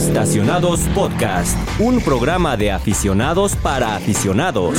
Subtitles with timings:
[0.00, 4.78] Estacionados Podcast, un programa de aficionados para aficionados.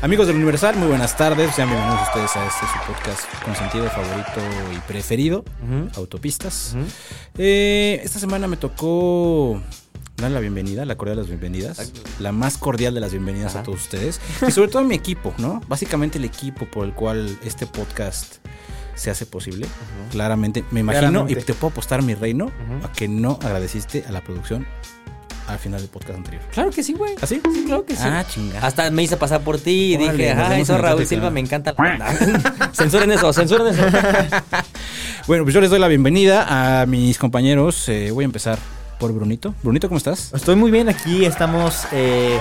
[0.00, 1.54] Amigos del Universal, muy buenas tardes.
[1.54, 4.40] Sean bienvenidos ustedes a este su podcast consentido, favorito
[4.74, 5.44] y preferido,
[5.94, 6.74] Autopistas.
[7.36, 9.60] Eh, esta semana me tocó
[10.16, 13.62] dar la bienvenida, la cordial de las bienvenidas, la más cordial de las bienvenidas a
[13.62, 15.60] todos ustedes y sobre todo a mi equipo, ¿no?
[15.68, 18.36] Básicamente el equipo por el cual este podcast
[18.96, 19.66] se hace posible.
[20.10, 21.40] Claramente, me imagino Claramente.
[21.40, 22.50] y te puedo apostar mi reino
[22.82, 24.66] a que no agradeciste a la producción
[25.46, 26.42] al final del podcast anterior.
[26.50, 27.14] Claro que sí, güey.
[27.22, 27.40] ¿Así?
[27.54, 28.02] Sí, claro que sí.
[28.04, 28.66] Ah, chinga.
[28.66, 31.08] Hasta me hice pasar por ti y Órale, dije, vemos eso Raúl tráfico".
[31.08, 31.72] Silva me encanta.
[31.78, 32.70] la-".
[32.72, 33.82] censuren eso, censuren eso.
[35.28, 37.88] Bueno, pues yo les doy la bienvenida a mis compañeros.
[37.88, 38.58] Eh, voy a empezar
[38.98, 39.54] por Brunito.
[39.62, 40.32] Brunito, ¿cómo estás?
[40.32, 42.38] Estoy muy bien aquí, estamos eh,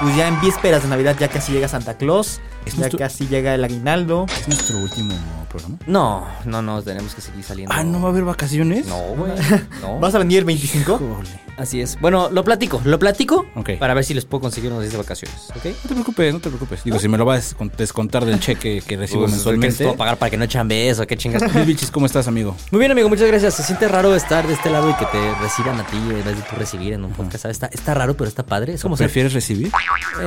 [0.00, 3.26] pues ya en vísperas de Navidad, ya casi llega Santa Claus, Es ya nuestro- casi
[3.28, 4.26] llega el aguinaldo.
[4.40, 5.14] Es nuestro último
[5.48, 5.78] programa.
[5.86, 7.74] No, no, no, tenemos que seguir saliendo.
[7.74, 8.86] Ah, ¿no va a haber vacaciones?
[8.86, 9.32] No, güey.
[9.80, 9.98] No.
[10.00, 10.94] ¿Vas a venir el 25?
[10.94, 11.48] Híjole.
[11.56, 11.98] Así es.
[12.00, 13.70] Bueno, lo platico, lo platico Ok.
[13.80, 15.64] para ver si les puedo conseguir unos días de vacaciones, ¿ok?
[15.64, 16.84] No te preocupes, no te preocupes.
[16.84, 19.84] Digo, si me lo vas a descont- descontar del cheque que recibo Pues, ¿qué mensualmente.
[19.84, 21.04] puedo pagar para que no echan eso?
[21.06, 21.42] ¿Qué chingas?
[21.66, 22.54] Vilchis, ¿cómo estás, amigo?
[22.70, 23.54] Muy bien, amigo, muchas gracias.
[23.54, 26.36] Se siente raro estar de este lado y que te reciban a ti en vez
[26.36, 27.46] de tú recibir en un podcast.
[27.46, 28.74] Está, está raro, pero está padre.
[28.74, 29.72] Es como ser ¿Prefieres recibir?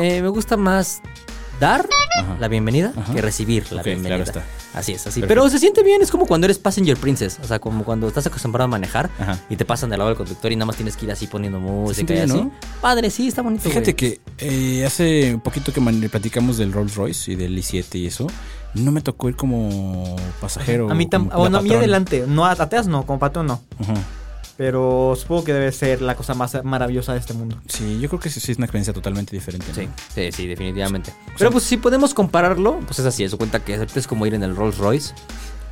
[0.02, 1.02] Eh, me gusta más
[1.62, 1.88] dar
[2.20, 2.36] Ajá.
[2.40, 3.14] la bienvenida Ajá.
[3.14, 4.23] que recibir la bienvenida.
[4.23, 4.78] claro está.
[4.78, 5.22] Así es, así.
[5.22, 5.28] Perfecto.
[5.28, 8.26] Pero se siente bien, es como cuando eres passenger princess, o sea, como cuando estás
[8.28, 9.40] acostumbrado a manejar Ajá.
[9.50, 11.59] y te pasan del lado del conductor y nada más tienes que ir así poniendo
[11.59, 12.34] música y así.
[12.34, 12.52] ¿no?
[12.82, 13.64] Padre, sí, está bonito.
[13.64, 13.95] Fíjate güey.
[13.95, 18.28] que eh, hace un poquito que platicamos del Rolls Royce y del i7 y eso.
[18.73, 20.89] No me tocó ir como pasajero.
[20.89, 23.62] A mí, tam- como bueno, a mí adelante, no a- atrás no, como patrón no,
[23.80, 23.94] Ajá.
[24.62, 27.58] Pero supongo que debe ser la cosa más maravillosa de este mundo.
[27.66, 29.66] Sí, yo creo que sí, sí es una experiencia totalmente diferente.
[29.70, 29.73] ¿no?
[29.73, 31.12] Sí, sí, sí, definitivamente.
[31.36, 34.44] Pero pues si podemos compararlo, pues es así, eso cuenta que es como ir en
[34.44, 35.16] el Rolls Royce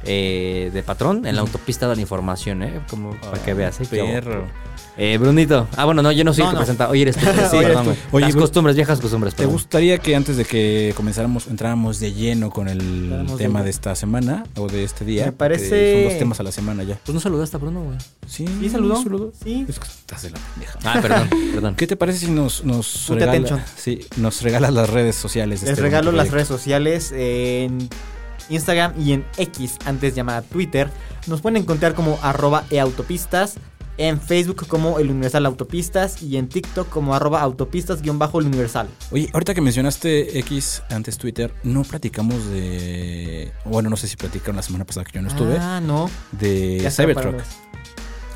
[0.05, 2.81] eh, de patrón en la autopista de la información, ¿eh?
[2.89, 3.85] Como para que veas, ¿eh?
[3.87, 4.47] Perro.
[5.01, 5.65] Eh, Brunito.
[5.77, 6.59] Ah, bueno, no, yo no soy No, el que no.
[6.59, 6.89] presenta.
[6.89, 7.25] Oye, eres tú.
[7.49, 8.07] Sí, Oye, perdón, eres tú.
[8.17, 9.33] Oye, Las Bru- costumbres, viejas costumbres.
[9.33, 9.53] ¿Te perdón.
[9.53, 14.43] gustaría que antes de que comenzáramos, entráramos de lleno con el tema de esta semana
[14.57, 15.25] o de este día?
[15.27, 16.99] Me parece- Son dos temas a la semana ya.
[17.05, 17.97] Pues no saludaste a Bruno, güey.
[18.27, 19.01] Sí, ¿Sí saludó?
[19.01, 19.31] saludó.
[19.41, 19.65] Sí.
[19.69, 20.79] Es que estás de la pendeja.
[20.83, 21.75] Ah, perdón, perdón.
[21.75, 23.61] ¿Qué te parece si nos, nos, Ponte regala- atención.
[23.77, 25.61] sí, nos regalas las redes sociales?
[25.61, 27.87] Les este regalo las redes sociales en
[28.49, 30.89] Instagram y en X, antes llamada Twitter.
[31.27, 33.55] Nos pueden encontrar como arroba eautopistas,
[33.99, 38.87] en Facebook como el Universal Autopistas y en TikTok como arroba autopistas-el Universal.
[39.11, 43.51] Oye, ahorita que mencionaste X antes Twitter, no platicamos de.
[43.65, 45.57] Bueno, no sé si platicaron la semana pasada que yo no estuve.
[45.59, 46.09] Ah, no.
[46.31, 47.43] de Cybertruck.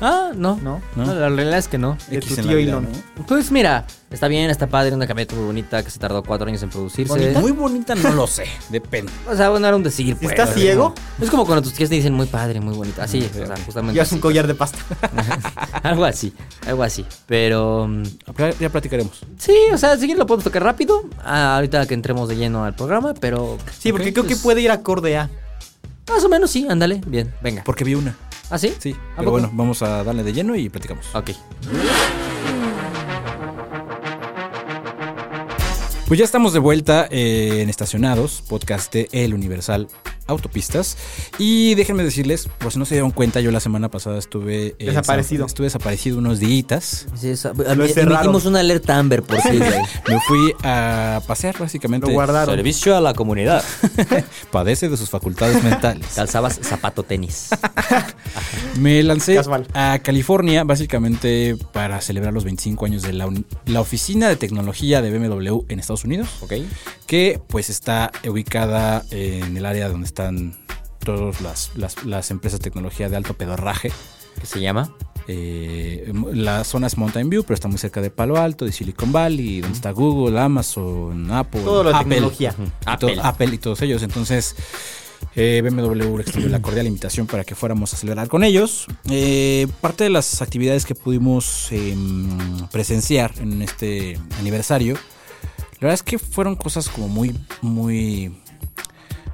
[0.06, 0.56] Ah, no.
[0.62, 0.82] ¿No?
[0.96, 1.06] ¿no?
[1.06, 1.96] No, la realidad es que no.
[2.10, 2.88] De X tu en la tío vida, Elon.
[3.16, 3.26] ¿no?
[3.26, 6.62] Pues mira, está bien, está padre, una camioneta muy bonita que se tardó cuatro años
[6.62, 7.10] en producirse.
[7.10, 7.40] ¿Bonita?
[7.40, 8.44] Muy bonita, no lo sé.
[8.68, 9.10] Depende.
[9.26, 10.30] O sea, bueno, era un decir, pues.
[10.32, 13.04] estás ciego, Es como cuando tus tías te dicen muy padre, muy bonita.
[13.04, 13.94] Así, o sea, justamente.
[13.94, 14.22] llevas un así.
[14.22, 14.78] collar de pasta.
[15.82, 16.34] algo así,
[16.66, 17.06] algo así.
[17.26, 17.88] Pero.
[17.88, 18.02] mm,
[18.36, 19.20] Ya, ya platicaremos.
[19.38, 21.02] Sí, o sea, si lo podemos tocar rápido.
[21.24, 23.56] ah, ahorita que entremos de lleno al programa, pero.
[23.78, 25.30] Sí, porque creo que pues, puede ir acorde a.
[26.08, 27.00] Más o menos sí, ándale.
[27.06, 27.64] Bien, venga.
[27.64, 28.14] Porque vi una.
[28.50, 28.74] ¿Ah, sí?
[28.78, 28.92] Sí.
[28.92, 29.30] ¿A Pero poco?
[29.32, 31.06] bueno, vamos a darle de lleno y platicamos.
[31.14, 31.30] Ok.
[36.06, 39.88] Pues ya estamos de vuelta eh, en Estacionados, podcast de El Universal
[40.26, 40.96] Autopistas.
[41.38, 44.74] Y déjenme decirles, por si no se dieron cuenta, yo la semana pasada estuve...
[44.78, 45.46] eh, Desaparecido.
[45.46, 47.06] Estuve desaparecido unos días.
[47.18, 49.48] Sí, em- emitimos una alerta Amber por sí.
[50.08, 52.06] Me fui a pasear básicamente.
[52.06, 52.54] Lo guardaron.
[52.54, 53.62] Servicio a la comunidad.
[54.50, 56.06] Padece de sus facultades mentales.
[56.14, 57.50] Calzabas zapato tenis.
[58.78, 59.66] Me lancé Casual.
[59.74, 63.28] a California básicamente para celebrar los 25 años de la,
[63.66, 66.28] la oficina de tecnología de BMW en Estados Unidos.
[66.40, 66.52] Ok.
[67.06, 70.54] que pues está ubicada en el área donde están
[71.04, 73.90] todas las, las- las empresas de tecnología de alto pedorraje.
[74.40, 74.94] ¿Qué se llama?
[75.26, 79.10] Eh, la zona es Mountain View, pero está muy cerca de Palo Alto, de Silicon
[79.10, 82.54] Valley, donde está Google, Amazon, Apple, Todo lo de Apple, tecnología.
[82.58, 83.18] y Apple.
[83.22, 84.02] Apple y todos ellos.
[84.02, 84.54] Entonces,
[85.34, 88.86] eh, BMW extendió la cordial invitación para que fuéramos a celebrar con ellos.
[89.10, 92.28] Eh, parte de las actividades que pudimos em,
[92.68, 98.36] presenciar en este aniversario, la verdad es que fueron cosas como muy, muy...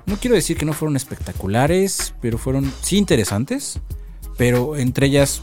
[0.07, 3.79] No quiero decir que no fueron espectaculares, pero fueron sí interesantes,
[4.37, 5.43] pero entre ellas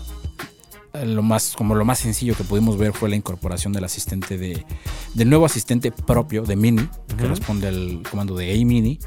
[0.94, 4.38] eh, lo más como lo más sencillo que pudimos ver fue la incorporación del asistente
[4.38, 4.66] de
[5.14, 6.88] del nuevo asistente propio de Mini
[7.18, 9.00] que responde al comando de Hey Mini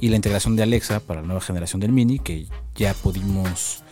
[0.00, 3.82] y la integración de Alexa para la nueva generación del Mini que ya pudimos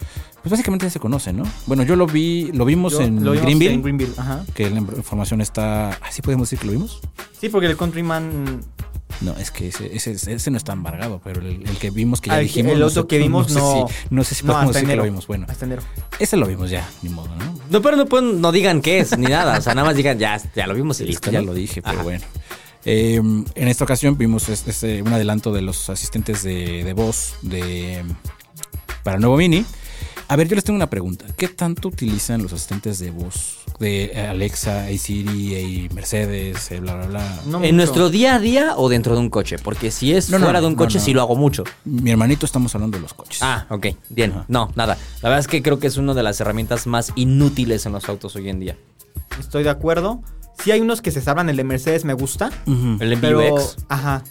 [0.43, 1.45] pues básicamente ya se conoce, ¿no?
[1.67, 4.45] Bueno, yo lo vi, lo vimos Yo- en lo vimos Greenville, en Greenville, ajá.
[4.55, 7.01] que la información está, así podemos decir que lo vimos.
[7.41, 8.61] Sí, porque el Countryman
[9.21, 12.31] No, es que ese, ese, ese no está embargado, pero el, el que vimos que
[12.31, 12.73] ya dijimos.
[12.73, 13.61] el otro que vimos no.
[13.61, 15.27] no- sé si, no sé si no, podemos decir que lo vimos.
[15.27, 15.83] Bueno, Hasta enero.
[16.19, 17.59] ese lo vimos ya, ni modo, ¿no?
[17.71, 19.59] No, pero no, pueden- no digan qué es ni nada.
[19.59, 21.31] O sea, nada más digan, ya, ya lo vimos y listo.
[21.31, 22.03] ya lo dije, pero Ajá.
[22.03, 22.25] bueno.
[22.87, 27.35] Eh, en esta ocasión vimos este, este, un adelanto de los asistentes de, de voz
[27.43, 28.05] de,
[29.03, 29.65] para el nuevo Mini.
[30.27, 31.27] A ver, yo les tengo una pregunta.
[31.37, 36.95] ¿Qué tanto utilizan los asistentes de voz de eh, Alexa, Siri, y Mercedes, eh, bla,
[36.95, 37.41] bla, bla?
[37.47, 37.73] No ¿En mucho.
[37.75, 39.57] nuestro día a día o dentro de un coche?
[39.63, 41.05] Porque si es No, no, fuera de un coche, no.
[41.05, 41.65] sí lo hago mucho.
[41.85, 43.41] Mi hermanito estamos hablando de los coches.
[43.43, 44.33] Ah, ok, bien.
[44.33, 44.45] Ajá.
[44.49, 44.97] No, nada.
[45.23, 48.09] La verdad es que creo que es una de las herramientas más inútiles en los
[48.09, 48.77] autos hoy en día.
[49.39, 50.23] Estoy de acuerdo.
[50.63, 52.51] Sí hay unos que se salvan, el de Mercedes me gusta.
[52.67, 53.77] El Pero, MBUX.
[53.89, 54.23] ajá.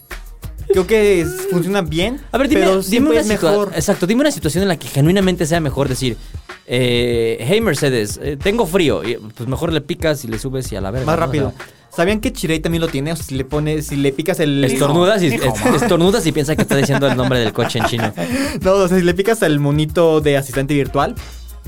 [0.74, 2.20] Creo que es- funciona bien.
[2.31, 3.72] A ver, dime, pero dime siempre una es mejor.
[3.75, 6.18] Exacto, dime una situación en la que genuinamente sea mejor decir,
[6.66, 9.04] eh, hey Mercedes, eh, tengo frío.
[9.08, 11.06] Y, pues mejor le picas y le subes y a la verga.
[11.06, 11.24] Más ¿no?
[11.24, 11.54] O rápido.
[11.58, 13.12] sea, ¿Sabían que Chirei también lo tiene?
[13.12, 14.64] O sea, si le pones, si le picas el.
[14.64, 15.75] estornudas y, Hijo, es- ma.
[15.75, 18.12] estornudas y piensa que está diciendo el nombre del coche en chino.
[18.62, 21.14] No, o sea, si le picas al monito de asistente virtual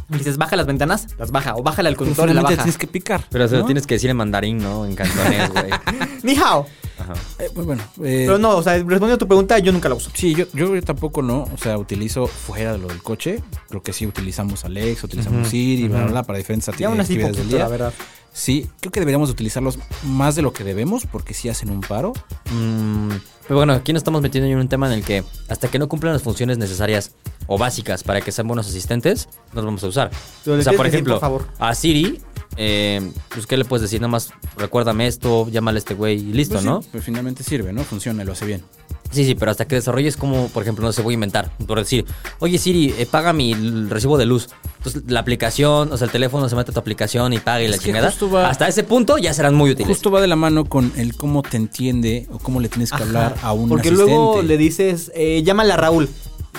[0.10, 1.56] y dices baja las ventanas, las baja.
[1.56, 2.56] O bájale al conductor y la baja.
[2.56, 3.24] tienes que picar.
[3.30, 4.86] Pero se lo tienes que decir en mandarín, ¿no?
[4.88, 5.70] En cantonés, güey.
[6.24, 6.66] Ni hao.
[6.98, 7.14] Ajá.
[7.40, 9.96] Eh, pues bueno, eh, Pero no, o sea, respondiendo a tu pregunta, yo nunca la
[9.96, 10.10] uso.
[10.14, 13.92] Sí, yo, yo tampoco no, o sea, utilizo fuera de lo del coche, creo que
[13.94, 16.12] sí utilizamos Alexa, utilizamos Ujú, Siri, bla, bla, ujú.
[16.14, 17.60] bla, para diferentes así actividades del día.
[17.60, 17.94] la verdad.
[18.32, 22.12] Sí, creo que deberíamos utilizarlos más de lo que debemos porque sí hacen un paro.
[22.52, 23.10] Mm,
[23.48, 25.88] pero bueno, aquí nos estamos metiendo en un tema en el que hasta que no
[25.88, 27.12] cumplan las funciones necesarias
[27.48, 30.12] o básicas para que sean buenos asistentes, no los vamos a usar.
[30.46, 31.48] O sea, por decir, ejemplo, por favor.
[31.60, 32.22] a Siri,
[32.58, 34.00] eh, pues ¿qué le puedes decir?
[34.02, 36.82] Nada más recuérdame esto, llámale a este güey y listo, Pues sí, ¿no?
[36.92, 37.84] pues finalmente sirve, ¿no?
[37.84, 38.64] Funciona, lo hace bien.
[39.12, 41.78] Sí, sí, pero hasta que desarrolles como, por ejemplo, no se voy a inventar, por
[41.80, 42.06] decir,
[42.40, 43.54] oye Siri, eh, paga mi
[43.88, 44.50] recibo de luz.
[44.78, 47.68] Entonces la aplicación, o sea, el teléfono se mete a tu aplicación y paga y
[47.68, 48.14] la Es chingada.
[48.34, 49.88] va- Hasta ese punto ya serán muy útiles.
[49.88, 52.96] Justo va de la mano con el cómo te entiende o cómo le tienes que
[52.96, 53.06] Ajá.
[53.06, 54.12] hablar a un Porque asistente.
[54.12, 56.10] luego le dices, eh, llámale a Raúl.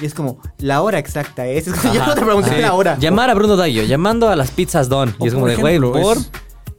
[0.00, 1.66] Y es como, la hora exacta es.
[1.68, 2.60] Es como, yo no te pregunté Sí.
[2.60, 2.98] la hora.
[2.98, 5.14] Llamar a Bruno Dayo, llamando a las pizzas Don.
[5.18, 6.18] O Y es como de, güey, por...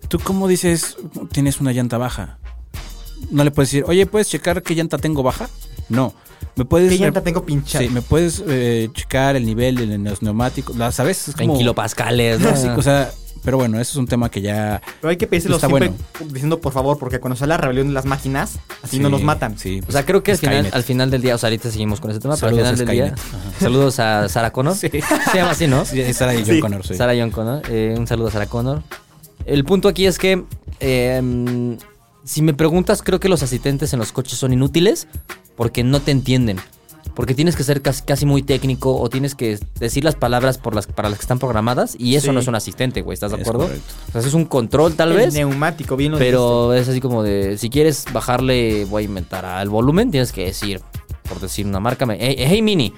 [0.08, 0.96] ¿Tú cómo dices,
[1.32, 2.38] tienes una llanta baja?
[3.32, 5.50] No le puedes decir, oye, ¿puedes checar qué llanta tengo baja?
[5.90, 6.14] No.
[6.56, 6.90] ¿Me puedes...
[6.92, 7.84] ¿Qué llanta tengo pinchada?
[7.84, 10.76] Sí, ¿me puedes eh, checar el nivel de los neumáticos?
[10.78, 11.28] La- ¿Sabes?
[11.28, 12.56] Es En kilopascales, ¿no?
[12.56, 13.12] Sí, o sea,
[13.48, 14.82] pero bueno, eso es un tema que ya...
[15.00, 16.34] Pero hay que pedírselo Está siempre bueno.
[16.34, 19.58] diciendo por favor, porque cuando sale la rebelión de las máquinas, así no nos matan.
[19.58, 20.74] Sí, O sea, creo que al final, Skynet.
[20.76, 22.76] al final del día, o sea, ahorita seguimos con ese tema, Saludos pero al a
[22.76, 23.46] final del día, Skynet.
[23.48, 23.60] Ajá.
[23.62, 24.76] saludos a Sarah Connor.
[24.76, 24.90] Sí.
[25.32, 25.86] Se llama así, ¿no?
[25.86, 26.60] Sí, Sarah y John Sí.
[26.60, 26.94] Connor, sí.
[26.96, 27.62] Sarah John Connor.
[27.70, 28.84] Eh, un saludo a Sarah Connor.
[29.46, 30.44] El punto aquí es que,
[30.82, 31.78] eh,
[32.26, 35.08] si me preguntas, creo que los asistentes en los coches son inútiles
[35.56, 36.58] porque no te entienden.
[37.18, 40.76] Porque tienes que ser casi, casi muy técnico o tienes que decir las palabras por
[40.76, 42.32] las, para las que están programadas y eso Sí.
[42.32, 43.68] no es un asistente, güey, ¿estás de Es acuerdo?
[43.68, 43.94] correcto.
[44.08, 45.34] O sea, eso es un control tal el vez.
[45.34, 49.68] neumático, bien lo Pero es así como de, si quieres bajarle, voy a inventar al
[49.68, 50.80] volumen, tienes que decir,
[51.28, 52.94] por decir una marca, me- hey, hey, Mini,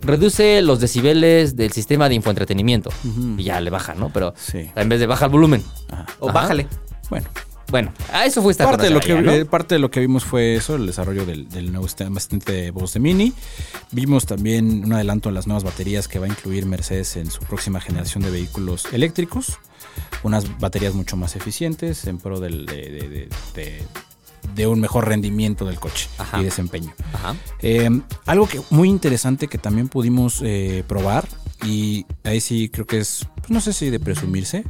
[0.00, 2.90] reduce los decibeles del sistema de infoentretenimiento.
[3.36, 4.10] Y ya le baja, ¿no?
[4.12, 4.68] Pero Sí.
[4.74, 5.62] en vez de baja el volumen.
[5.90, 6.06] Ajá.
[6.18, 6.40] O Ajá.
[6.40, 6.66] bájale.
[7.08, 7.28] Bueno,
[7.70, 10.24] Bueno, a eso fue esta parte de, lo que, eh, parte de lo que vimos
[10.24, 13.32] fue eso, el desarrollo del, del nuevo sistema asistente de voz de Mini.
[13.92, 17.40] Vimos también un adelanto en las nuevas baterías que va a incluir Mercedes en su
[17.44, 19.58] próxima generación de vehículos eléctricos.
[20.24, 23.82] Unas baterías mucho más eficientes en pro del- de, de- de- de-
[24.54, 26.40] de un mejor rendimiento del coche Ajá.
[26.40, 26.92] y desempeño.
[27.12, 27.36] Ajá.
[27.60, 27.88] Eh,
[28.26, 31.28] algo que muy interesante que también pudimos eh, probar
[31.64, 34.64] y ahí sí creo que es, pues, no sé si de presumirse,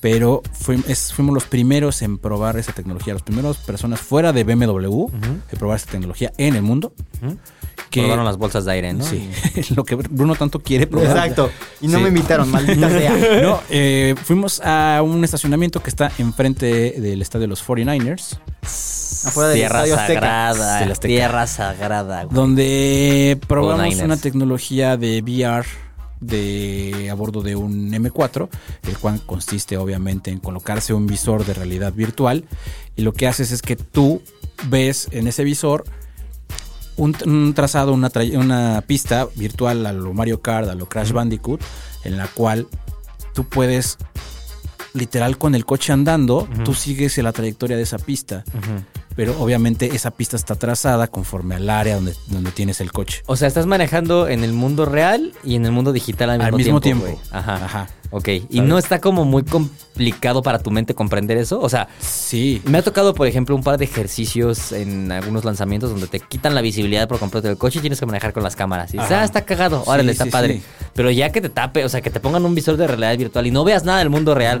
[0.00, 4.44] pero fui- es- fuimos los primeros en probar esa tecnología, las primeras personas fuera de
[4.44, 6.92] BMW en probar esta tecnología en el mundo.
[7.90, 9.02] Que, Probaron las bolsas de aire, ¿no?
[9.04, 9.30] Sí,
[9.74, 11.08] lo que Bruno tanto quiere probar.
[11.10, 11.50] Exacto.
[11.80, 12.02] Y no Sí.
[12.04, 13.12] me invitaron, maldita sea.
[13.42, 16.66] No, eh, fuimos a un estacionamiento que está enfrente
[17.00, 18.38] del estadio de los 49ers,
[19.24, 20.20] Afuera del Tierra Estadio Azteca.
[20.20, 20.78] sagrada.
[20.80, 21.08] Azteca.
[21.08, 22.34] Tierra sagrada, güey.
[22.34, 25.66] donde probamos una tecnología de VR
[26.20, 28.48] de a bordo de un M4,
[28.86, 32.44] el cual consiste obviamente en colocarse un visor de realidad virtual
[32.96, 34.22] y lo que haces es que tú
[34.68, 35.84] ves en ese visor
[36.96, 41.62] un, un trazado, una, pista virtual a lo Mario Kart, a lo Crash Bandicoot,
[42.04, 42.66] en la cual
[43.34, 43.98] tú puedes
[44.94, 48.44] literal con el coche andando, tú sigues la trayectoria de esa pista.
[49.18, 53.24] Pero obviamente esa pista está trazada conforme al área donde, donde tienes el coche.
[53.26, 56.46] O sea, estás manejando en el mundo real y en el mundo digital al mismo,
[56.46, 57.04] Al mismo tiempo.
[57.06, 57.22] tiempo.
[57.32, 57.64] Ajá.
[57.64, 57.88] Ajá.
[58.10, 58.28] Ok.
[58.50, 61.60] ¿Y no está como muy complicado para tu mente comprender eso?
[61.60, 62.62] O sea, Sí.
[62.64, 66.54] me ha tocado, por ejemplo, un par de ejercicios en algunos lanzamientos donde te quitan
[66.54, 68.94] la visibilidad por completo del coche y tienes que manejar con las cámaras.
[68.94, 69.82] Y dices, ah, está cagado.
[69.84, 70.54] Sí, Órale, está sí, padre.
[70.54, 70.62] sí.
[70.94, 73.46] Pero ya que te tape, o sea, que te pongan un visor de realidad virtual
[73.46, 74.60] y no veas nada del mundo real,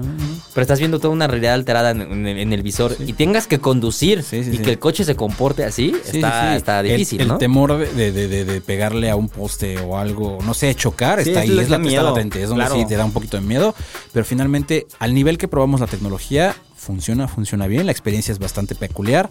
[0.54, 3.46] pero estás viendo toda una realidad alterada en, en el- en el visor y tengas
[3.46, 7.38] que conducir y que el coche se comporte así, Sí, está, está difícil, el, ¿no?
[7.38, 11.30] temor de, de- de- de pegarle a un poste o algo, no sé, chocar, está
[11.30, 12.80] es ahí, es la está miedo, latente, es donde claro.
[12.80, 13.74] sí te da un poquito de miedo,
[14.12, 18.74] pero finalmente, al nivel que probamos la tecnología, funciona, funciona bien, la experiencia es bastante
[18.74, 19.30] peculiar,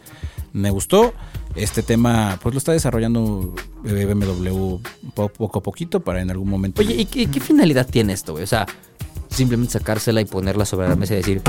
[0.53, 1.13] me gustó,
[1.55, 4.77] este tema pues lo está desarrollando eh, BMW
[5.13, 6.81] po- poco a poquito para en algún momento...
[6.81, 8.43] Oye, ¿y qué, qué finalidad tiene esto, güey?
[8.43, 8.65] O sea,
[9.29, 11.41] simplemente sacársela y ponerla sobre la mesa y decir,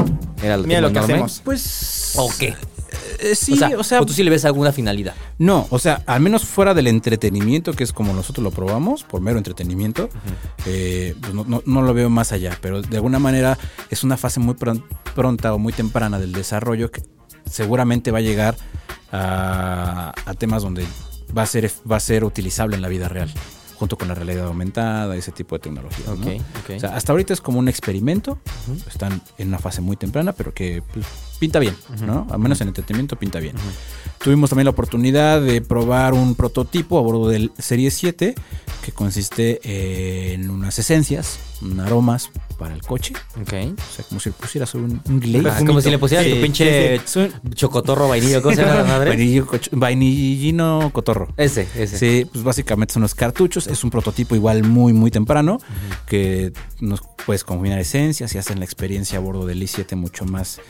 [0.42, 1.40] mira, lo, Mira tengo lo que hacemos.
[1.44, 2.12] Pues...
[2.16, 2.54] ¿O qué?
[3.20, 5.14] Eh, sí, o sea, ¿o tú sí le ves alguna finalidad.
[5.38, 9.20] No, o sea, al menos fuera del entretenimiento, que es como nosotros lo probamos, por
[9.20, 10.08] mero entretenimiento,
[10.66, 13.58] eh, pues no, no- no lo veo más allá, pero de alguna manera
[13.90, 17.02] es una fase muy pron- pronta o muy temprana del desarrollo que
[17.50, 18.56] seguramente va a llegar
[19.12, 20.86] a, a temas donde
[21.36, 23.32] va a, ser, va a ser utilizable en la vida real,
[23.76, 26.04] junto con la realidad aumentada, ese tipo de tecnología.
[26.06, 26.12] ¿no?
[26.14, 26.26] Ok,
[26.64, 26.76] ok.
[26.76, 28.38] O sea, hasta ahorita es como un experimento,
[28.88, 31.06] están en una fase muy temprana, pero que pues,
[31.38, 32.26] pinta bien, ¿no?
[32.30, 33.56] Al menos en entretenimiento pinta bien.
[34.22, 38.34] Tuvimos también la oportunidad de probar un prototipo a bordo del Serie 7
[38.84, 43.14] que consiste en unas esencias, un aromas para el coche.
[43.40, 43.52] Ok.
[43.52, 45.62] O sea, como si le pusieras un, un glaze.
[45.62, 48.84] Ah, como si le pusieras Sí, tu pinche sí, chocotorro vainillo, ¿cómo se llama la
[48.84, 49.10] madre?
[49.10, 51.28] Vainillo Vainillino cotorro.
[51.36, 51.98] Ese, ese.
[51.98, 53.68] Sí, pues básicamente son los cartuchos.
[53.68, 55.58] Es un prototipo igual muy, muy temprano
[56.06, 60.60] que nos puedes combinar esencias y hacen la experiencia a bordo del i7 mucho más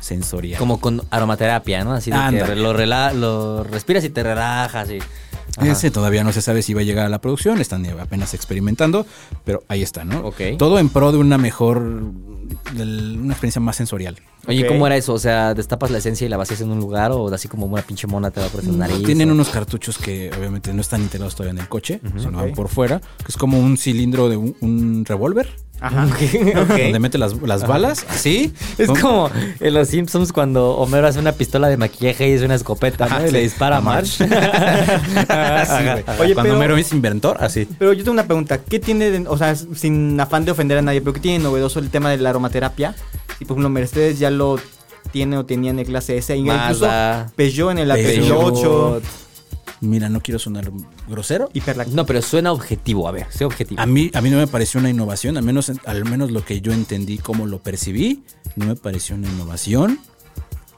[0.00, 0.58] sensorial.
[0.58, 1.92] Como con aromaterapia, ¿no?
[1.92, 4.98] Así de que lo, rela- lo respiras y te relajas y...
[5.58, 5.70] Ajá.
[5.72, 9.06] Ese todavía no se sabe si va a llegar a la producción, están apenas experimentando,
[9.44, 10.30] pero ahí está, ¿no?
[10.58, 14.18] Todo en pro de una mejor, una experiencia más sensorial.
[14.48, 14.66] Oye.
[14.66, 15.12] ¿cómo era eso?
[15.14, 17.82] O sea, ¿destapas la esencia y la vacías en un lugar o así como una
[17.82, 19.02] pinche mona te va por la nariz?
[19.04, 22.44] Tienen o- unos cartuchos que obviamente no están integrados todavía en el coche, sino ok.
[22.44, 25.48] van por fuera, que es como un cilindro de un, un revólver,
[25.80, 26.06] Ajá.
[26.54, 28.52] donde mete las, las balas, así.
[28.78, 29.30] Es como
[29.60, 33.16] en los Simpsons cuando Homero hace una pistola de maquillaje y es una escopeta, ¿no?
[33.16, 34.16] Ajá, y le dispara a A March.
[34.18, 34.24] Sí.
[36.20, 37.66] Oye, Cuando pero- Mero es inventor, así.
[37.78, 38.58] Pero yo tengo una pregunta.
[38.58, 41.78] ¿Qué tiene, de- o sea, sin afán de ofender a nadie, pero qué tiene novedoso
[41.78, 42.94] el tema de la aromaterapia?
[43.40, 44.58] Y por ejemplo, Mercedes ya lo
[45.12, 46.34] tiene o tenía en el clase S.
[46.36, 46.56] Incluso
[46.86, 47.30] Mazda.
[47.36, 48.52] Peugeot en el Peugeot.
[48.56, 49.02] 8.
[49.80, 50.70] Mira, no quiero sonar
[51.08, 51.50] grosero.
[51.92, 53.80] No, pero suena objetivo, a ver, sé objetivo.
[53.80, 56.60] A mí, a mí no me pareció una innovación, al menos, al menos lo que
[56.60, 58.22] yo entendí, cómo lo percibí,
[58.56, 60.00] no me pareció una innovación.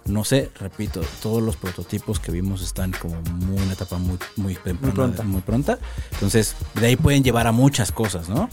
[0.04, 4.54] No sé, repito, todos los prototipos que vimos están como muy una etapa muy, muy,
[4.54, 5.22] temprana, pronta.
[5.22, 5.78] muy pronta.
[6.12, 8.48] Entonces, de ahí pueden llevar a muchas cosas, ¿no?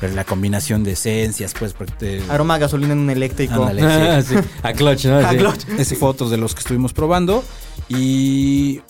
[0.00, 1.74] Pero la combinación de esencias, pues,
[2.30, 3.68] Aroma a gasolina en un eléctrico.
[3.82, 4.34] Ah, sí.
[4.62, 5.18] A clutch, ¿no?
[5.18, 5.36] A Sí.
[5.36, 5.68] clutch.
[5.78, 7.44] es fotos de los que estuvimos probando
[7.88, 8.80] y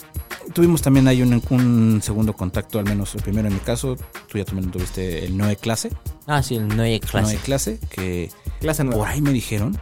[0.53, 3.97] tuvimos también ahí un, un segundo contacto, al menos el primero en mi caso,
[4.31, 5.91] tú ya también tuviste el Noe Clase,
[6.27, 7.41] Ah, sí, el Noe Noe Classic.
[7.43, 9.79] Clase, que Clase por ahí me dijeron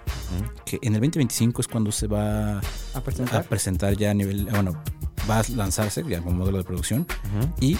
[0.64, 2.62] que en el 2025 es cuando se va A
[2.94, 3.44] a presentar.
[3.44, 4.72] presentar ya a nivel, bueno,
[5.30, 7.06] va a lanzarse ya como modelo de producción.
[7.60, 7.76] Y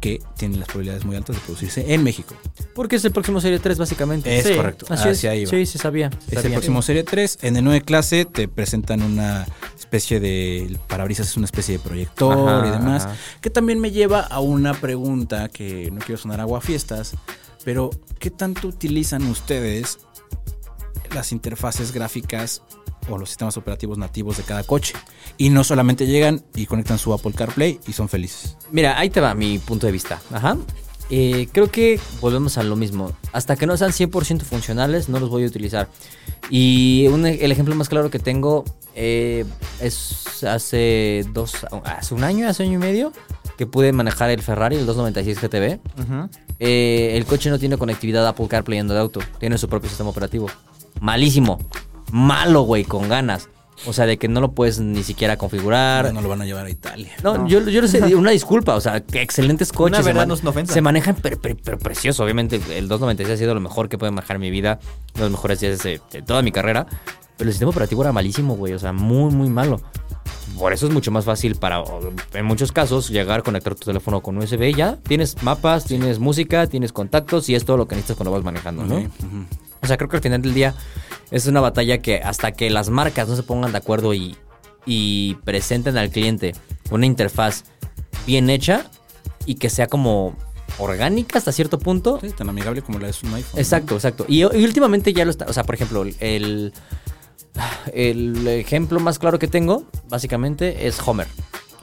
[0.00, 2.34] que tiene las probabilidades muy altas de producirse en México.
[2.74, 4.38] Porque es el próximo Serie 3, básicamente.
[4.38, 5.36] Es Sí, correcto, Así hacia es.
[5.36, 5.50] ahí va.
[5.50, 6.08] Sí, sí, sabía.
[6.28, 6.40] Es sabía.
[6.48, 7.38] el próximo Serie 3.
[7.42, 9.46] En el 9 clase te presentan una
[9.78, 10.62] especie de.
[10.62, 13.04] El parabrisas es una especie de proyector Ajá, y demás.
[13.06, 13.16] ajá.
[13.40, 17.12] Que también me lleva a una pregunta que no quiero sonar aguafiestas.
[17.64, 19.98] Pero, ¿qué tanto utilizan ustedes
[21.14, 22.62] las interfaces gráficas
[23.08, 24.94] o los sistemas operativos nativos de cada coche?
[25.38, 28.56] Y no solamente llegan y conectan su Apple CarPlay y son felices.
[28.72, 30.20] Mira, ahí te va mi punto de vista.
[30.32, 30.56] Ajá.
[31.08, 33.12] Eh, creo que volvemos a lo mismo.
[33.32, 35.88] Hasta que no sean 100% funcionales, no los voy a utilizar.
[36.50, 38.64] Y un- el ejemplo más claro que tengo
[38.96, 39.44] eh,
[39.80, 41.52] es hace dos,
[41.84, 43.12] hace un año, hace año y medio,
[43.58, 45.80] que pude manejar el Ferrari, el 296 GTB.
[46.02, 46.28] Ujú.
[46.58, 49.20] Eh, el coche no tiene conectividad Apple CarPlay en el auto.
[49.38, 50.48] Tiene su propio sistema operativo.
[51.00, 51.58] Malísimo.
[52.12, 53.48] Malo, güey, con ganas.
[53.86, 56.12] O sea, de que no lo puedes ni siquiera configurar.
[56.14, 57.12] No lo van a llevar a Italia.
[57.22, 57.46] No, No.
[57.48, 59.98] Yo, yo no sé, una disculpa, o sea, que excelentes coches.
[59.98, 60.72] Una se verdad no es una ofensa.
[60.72, 64.12] Se manejan pero, pero- pero precioso, obviamente el 296 ha sido lo mejor que puede
[64.12, 64.78] manejar en mi vida,
[65.14, 66.86] uno de los mejores días de, de toda mi carrera,
[67.36, 69.78] pero el sistema operativo era malísimo, güey, o sea, muy, muy malo.
[70.58, 71.84] Por eso es mucho más fácil para,
[72.32, 74.96] en muchos casos, llegar, conectar tu teléfono con USB y ya.
[75.06, 78.84] Tienes mapas, tienes música, tienes contactos y es todo lo que necesitas cuando vas manejando,
[78.84, 79.06] ¿no?
[79.86, 80.74] O sea, creo que al final del día
[81.30, 84.36] es una batalla que hasta que las marcas no se pongan de acuerdo y,
[84.84, 86.56] y presenten al cliente
[86.90, 87.62] una interfaz
[88.26, 88.86] bien hecha
[89.44, 90.36] y que sea como
[90.78, 92.18] orgánica hasta cierto punto.
[92.20, 93.52] Sí, tan amigable como la es un iPhone.
[93.54, 93.60] ¿no?
[93.60, 94.26] Exacto, exacto.
[94.28, 96.72] Y, y últimamente ya lo está, o sea, por ejemplo, el,
[97.92, 101.28] el ejemplo más claro que tengo, básicamente, es Homer.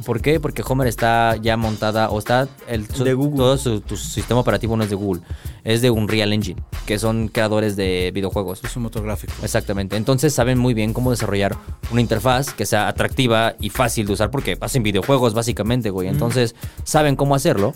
[0.05, 0.39] ¿Por qué?
[0.39, 3.37] Porque Homer está ya montada o está el su- De Google.
[3.37, 5.21] todo su, tu sistema operativo no es de Google,
[5.63, 8.63] es de Unreal Engine, que son creadores de videojuegos.
[8.63, 9.33] Es un motor gráfico.
[9.43, 9.95] Exactamente.
[9.95, 11.55] Entonces saben muy bien cómo desarrollar
[11.91, 16.07] una interfaz que sea atractiva y fácil de usar porque hacen videojuegos básicamente, güey.
[16.07, 17.73] Entonces saben cómo hacerlo.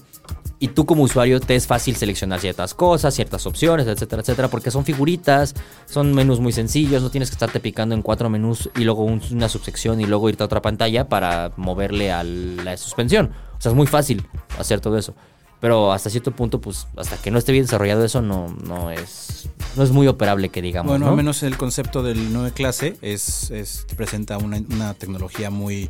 [0.59, 4.71] Y tú como usuario te es fácil seleccionar ciertas cosas, ciertas opciones, etcétera, etcétera, porque
[4.71, 5.53] son figuritas,
[5.85, 9.21] son menús muy sencillos, no tienes que estarte picando en cuatro menús y luego un-
[9.31, 13.31] una subsección y luego irte a otra pantalla para moverle a la suspensión.
[13.57, 14.25] O sea, es muy fácil
[14.57, 15.13] hacer todo eso.
[15.59, 19.49] Pero hasta cierto punto, pues, hasta que no esté bien desarrollado eso, no, no es.
[19.75, 20.89] No es muy operable que digamos.
[20.91, 21.11] Bueno, ¿no?
[21.11, 25.89] al menos el concepto del 9 clase es, es- presenta una, una tecnología muy,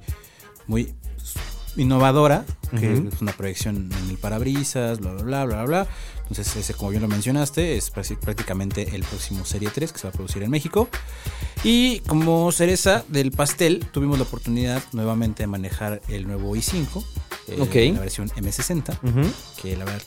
[0.67, 0.93] muy
[1.77, 2.45] innovadora,
[2.77, 5.87] que es una proyección en el parabrisas, bla, bla, bla, bla, bla.
[6.27, 10.07] Entonces, ese, como bien lo mencionaste, es prácti- prácticamente el próximo Serie 3 que se
[10.07, 10.89] va a producir en México.
[11.63, 17.03] Y como cereza del pastel, tuvimos la oportunidad nuevamente de manejar el nuevo i5,
[17.47, 17.75] eh, Ok.
[17.95, 19.21] la versión M60, Ujú.
[19.61, 20.01] que la verdad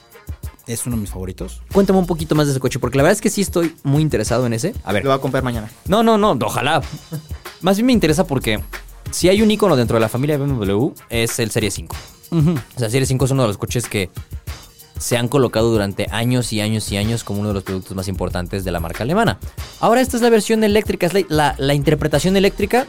[0.67, 1.63] es uno de mis favoritos.
[1.73, 4.03] Cuéntame un poquito más de ese coche, porque la verdad es que sí estoy muy
[4.03, 4.75] interesado en ese.
[4.85, 5.03] A ver.
[5.05, 5.71] Lo voy a comprar mañana.
[5.87, 6.83] No, no, no, ojalá.
[7.63, 8.61] Más bien me interesa porque
[9.11, 11.97] si hay un icono dentro de la familia de BMW, es el Serie 5.
[12.31, 12.51] Ujú.
[12.77, 14.11] O sea, Serie 5 es uno de los coches que
[14.99, 18.07] se han colocado durante años y años y años como uno de los productos más
[18.09, 19.39] importantes de la marca alemana.
[19.81, 22.87] Ahora esta es la versión eléctrica, es la, la- la interpretación eléctrica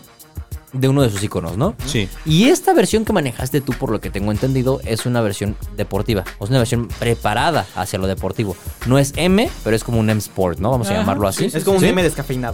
[0.74, 1.75] de uno de sus iconos, ¿no?
[1.86, 2.08] Sí.
[2.25, 6.24] Y esta versión que manejaste tú, por lo que tengo entendido, es una versión deportiva.
[6.40, 8.56] O es una versión preparada hacia lo deportivo.
[8.88, 10.72] No es M, pero es como un M Sport, ¿no?
[10.72, 11.46] Vamos a Ajá, llamarlo así.
[11.46, 11.84] Es como un.
[11.84, 12.54] M descafeinado.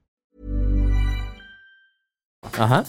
[2.57, 2.83] Ajá.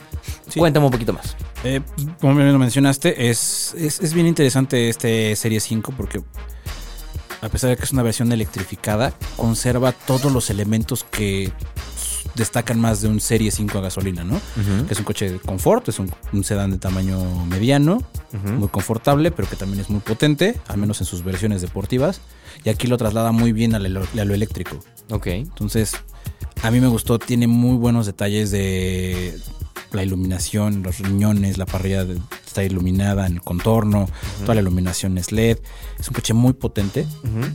[0.49, 0.59] Sí.
[0.59, 1.37] Cuéntame un poquito más.
[1.65, 1.81] Eh,
[2.21, 6.21] como bien lo mencionaste, es, es, es bien interesante este Serie 5 porque
[7.41, 11.53] a pesar de que es una versión electrificada, conserva todos los elementos que
[12.37, 14.41] destacan más de un Serie 5 a gasolina, ¿no?
[14.87, 18.03] Que es un coche de confort, es un, un sedán de tamaño mediano,
[18.57, 22.21] muy confortable, pero que también es muy potente, al menos en sus versiones deportivas.
[22.65, 24.79] Y aquí lo traslada muy bien a lo, a lo eléctrico.
[25.11, 25.27] Ok.
[25.27, 25.95] Entonces,
[26.63, 29.39] a mí me gustó, tiene muy buenos detalles de
[29.93, 32.07] la iluminación, los riñones, la parrilla
[32.47, 34.09] está iluminada en el contorno,
[34.43, 35.59] toda la iluminación es LED.
[35.99, 37.07] Es un coche muy potente.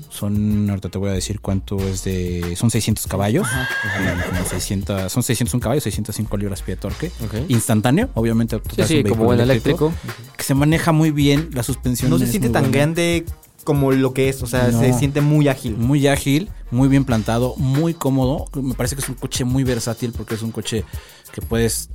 [0.09, 2.55] Son, ahorita te voy a decir cuánto es de.
[2.55, 3.47] Son 600 caballos.
[3.47, 7.11] Eh, como 600, son 601 caballos, 605 libras pie de torque.
[7.49, 8.59] Instantáneo, obviamente.
[8.85, 9.93] Sí, como buen eléctrico.
[10.35, 12.09] Que se maneja muy bien, la suspensión.
[12.09, 12.77] No se siente tan buena.
[12.77, 13.25] grande
[13.67, 14.41] como lo que es.
[14.43, 14.79] O sea, No.
[14.79, 15.75] se siente muy ágil.
[15.75, 18.45] Muy ágil, muy bien plantado, muy cómodo.
[18.55, 20.85] Me parece que es un coche muy versátil porque es un coche
[21.33, 21.89] que puedes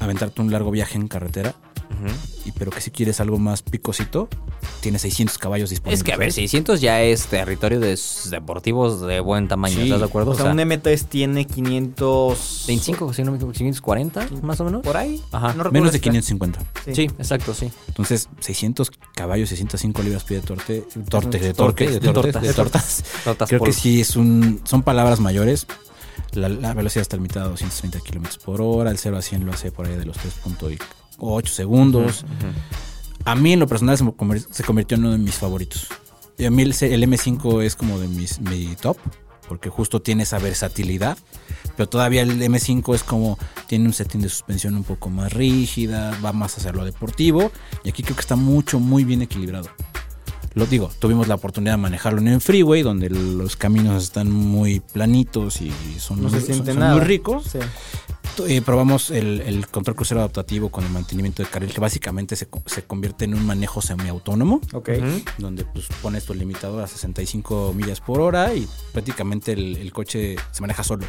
[0.00, 1.54] aventarte un largo viaje en carretera.
[2.44, 4.28] Y pero que si quieres algo más picosito,
[4.80, 6.00] tiene 600 caballos disponibles.
[6.00, 7.98] Es que, a ver, 600 ya es territorio de
[8.30, 9.82] deportivos de buen tamaño, Sí.
[9.82, 10.30] ¿estás de acuerdo?
[10.30, 12.64] O sea, un M3 tiene 500...
[12.68, 14.82] 25, si no me equivoco, 540 más o menos.
[14.82, 15.20] Por ahí.
[15.32, 15.54] Ajá.
[15.54, 16.60] No Menos de si está- 550.
[16.94, 17.70] Sí, exacto, sí.
[17.88, 22.42] Entonces, 600 caballos, 605 libras pie de torte, torte, de torque, de de tortas.
[22.42, 23.04] de tortas.
[23.24, 25.66] Tortas Creo que sí es un, son palabras mayores.
[26.32, 28.90] La, la velocidad está limitada a 230 kilómetros por hora.
[28.90, 30.78] El 0 a 100 lo hace por ahí de los 3.8
[31.46, 32.24] segundos.
[33.24, 35.86] A mí, en lo personal, se, conver- se convirtió en uno de mis favoritos.
[36.38, 38.96] Y a mí el, C- el M5 es como de mis, mi top,
[39.48, 41.18] porque justo tiene esa versatilidad.
[41.76, 46.16] Pero todavía el M5 es como, tiene un setting de suspensión un poco más rígida,
[46.24, 47.50] va más hacia lo deportivo.
[47.84, 49.68] Y aquí creo que está mucho, muy bien equilibrado.
[50.54, 54.80] Lo digo, tuvimos la oportunidad de manejarlo en el freeway, donde los caminos están muy
[54.80, 57.44] planitos y son, No muy- son muy ricos.
[57.52, 57.58] Sí.
[58.46, 62.46] Eh, probamos el, el control crucero adaptativo con el mantenimiento de carril, que básicamente se,
[62.46, 64.90] co- se convierte en un manejo semiautónomo, Ok.
[65.38, 70.36] donde pues, pones tu limitador a 65 millas por hora y prácticamente el, el coche
[70.52, 71.06] se maneja solo.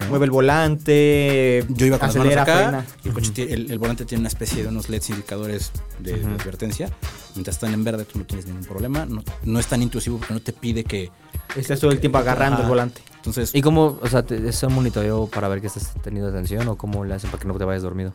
[0.00, 0.06] ¿no?
[0.08, 1.64] Mueve el volante.
[1.68, 4.20] Yo iba con las manos acelera, acá, y el, coche tiene- el- el volante tiene
[4.20, 6.90] una especie de unos LEDs indicadores de, de advertencia.
[7.34, 9.06] Mientras están en verde, tú no tienes ningún problema.
[9.06, 11.10] No, no es tan intrusivo porque no te pide que.
[11.56, 12.62] Estás todo el tiempo agarrando Ajá.
[12.64, 13.00] el volante.
[13.24, 16.68] Entonces, ¿Y cómo, o sea, te- es un monitoreo para ver que estás teniendo atención
[16.68, 18.12] o cómo le hacen para que no te vayas dormido?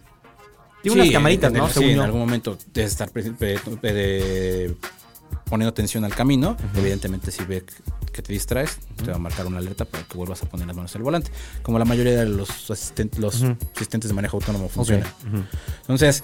[0.83, 1.67] Tiene Sí, unas camaritas, en- ¿no?
[1.69, 3.33] sí, en algún momento de estar pre-
[5.49, 6.55] poniendo atención al camino.
[6.75, 7.63] Evidentemente, si ve
[8.13, 10.75] que te distraes, te va a marcar una alerta para que vuelvas a poner las
[10.75, 11.31] manos en el volante.
[11.63, 13.43] Como la mayoría de los, asisten- los
[13.75, 15.07] asistentes de manejo autónomo funcionan.
[15.81, 16.23] Entonces,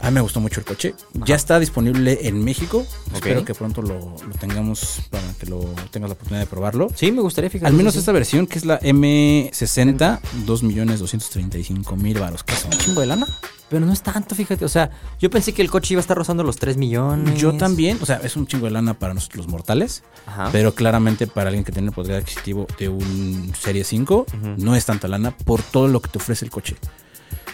[0.00, 0.94] a mí me gustó mucho el coche.
[1.14, 2.86] Ya está disponible en México.
[3.14, 6.88] Espero que pronto lo, lo tengamos para que lo tengas la oportunidad de probarlo.
[6.94, 7.68] Sí, me gustaría fijar.
[7.68, 13.06] Al menos esta versión, que es la M60, 2.235.000 baros, que es un chingo de
[13.06, 13.26] lana.
[13.68, 14.64] Pero no es tanto, fíjate.
[14.64, 17.40] O sea, yo pensé que el coche iba a estar rozando los 3 millones.
[17.40, 20.50] Yo también, o sea, es un chingo de lana para nosotros los mortales, Ajá.
[20.52, 24.26] pero claramente para alguien que tiene el poder adquisitivo de un Serie 5,
[24.58, 26.76] no es tanta lana por todo lo que te ofrece el coche.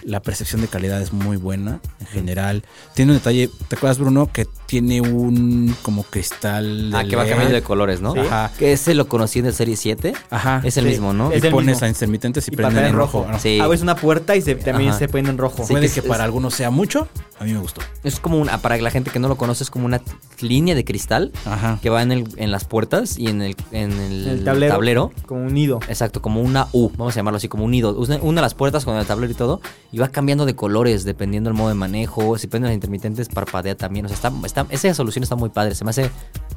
[0.05, 2.65] La percepción de calidad es muy buena en general.
[2.95, 4.31] Tiene un detalle, ¿te acuerdas Bruno?
[4.33, 8.13] Que tiene un como cristal de Ah, que va cambiando de colores, ¿no?
[8.15, 8.21] Sí.
[8.21, 8.51] Ajá.
[8.59, 10.13] Que ese lo conocí en el Serie 7.
[10.31, 10.61] Ajá.
[10.65, 10.91] Es el Sí.
[10.91, 11.33] mismo, ¿no?
[11.33, 11.87] Y Es el pones mismo.
[11.87, 13.27] a intermitentes y, Y prenden en rojo.
[13.29, 13.39] rojo.
[13.39, 13.61] Sí.
[13.61, 14.99] Abres una puerta y se, también Ajá.
[14.99, 15.65] se pone en rojo.
[15.65, 17.81] Sí, Puede que que, es- para algunos sea mucho, a mí me gustó.
[18.03, 20.01] Es como una, para la gente que no lo conoce, es como una
[20.41, 21.79] línea de cristal Ajá.
[21.83, 25.13] que va en, el, en las puertas y en el, en el, El tablero, tablero.
[25.27, 25.81] Como un nido.
[25.89, 27.95] Exacto, como una U, vamos a llamarlo así, como un nido.
[27.97, 29.61] Una, una de las puertas con el tablero y todo,
[29.93, 32.39] y va cambiando de colores dependiendo del modo de manejo.
[32.39, 34.07] Si prenden las intermitentes, parpadea también.
[34.07, 35.75] O sea, está, esa solución está muy padre.
[35.75, 36.11] Se me hace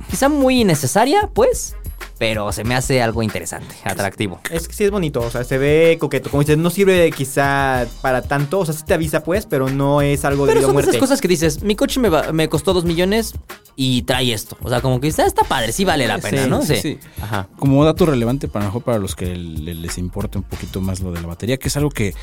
[0.10, 1.76] quizá muy innecesaria, pues,
[2.18, 4.40] pero se me hace algo interesante, atractivo.
[4.50, 6.30] Es que sí es bonito, o sea, se ve coqueto.
[6.30, 10.02] Como dices, no sirve quizá para tanto, o sea, sí te avisa pues, pero no
[10.02, 10.92] es algo de Pero vida son muerte.
[10.92, 13.34] esas cosas que dices, mi coche me, va- me costó dos millones
[13.76, 14.58] y trae esto.
[14.64, 16.62] O sea, como que está, está padre, sí vale la pena, Sí, ¿no?
[16.62, 17.00] sí, sí.
[17.22, 17.48] Ajá.
[17.60, 21.12] Como dato relevante para mejor para los que le- les importe un poquito más lo
[21.12, 22.14] de la batería, que es algo que,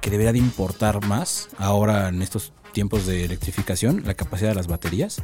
[0.00, 4.66] que debería de importar más ahora en estos tiempos de electrificación, la capacidad de las
[4.66, 5.22] baterías.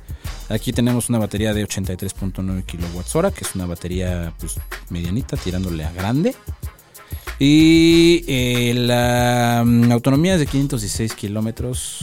[0.48, 4.54] Aquí tenemos una batería de 83.9 kilowatts hora, que es una batería pues
[4.88, 6.34] medianita, tirándole a grande.
[7.38, 11.98] Y eh, la mm, autonomía es de 516 kilómetros,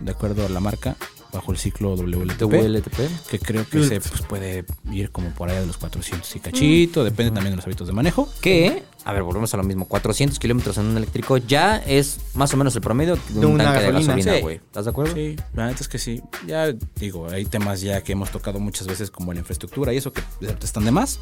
[0.00, 0.96] de acuerdo a la marca,
[1.32, 3.28] bajo el ciclo WLTP WLTP.
[3.30, 7.04] que creo que se pues, puede ir como por allá de los 400 y cachito,
[7.04, 8.28] depende también de los hábitos de manejo.
[8.40, 9.86] Que, a ver, volvemos a lo mismo.
[9.86, 13.46] 400 kilómetros en un eléctrico ya es más o menos el promedio de un De
[13.46, 14.14] una tanque de gasolina.
[14.14, 14.40] gasolina, Sí.
[14.42, 14.56] güey.
[14.56, 15.14] ¿Estás de acuerdo?
[15.14, 16.22] Sí, la neta es que sí.
[16.46, 20.12] Ya digo, hay temas ya que hemos tocado muchas veces como la infraestructura y eso
[20.12, 20.22] que
[20.62, 21.18] están de más.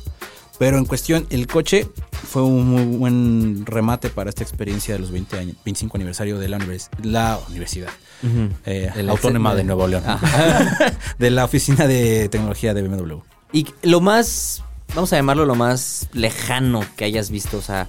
[0.59, 1.89] Pero en cuestión, el coche
[2.29, 6.49] fue un muy buen remate para esta experiencia de los 20 años, 25 aniversario de
[6.49, 7.91] la, univers- la universidad
[8.65, 10.03] eh, El autónoma ex- de Nuevo León.
[11.19, 13.19] De la oficina de tecnología de BMW.
[13.53, 14.63] Y lo más,
[14.95, 17.89] vamos a llamarlo lo más lejano que hayas visto, o sea,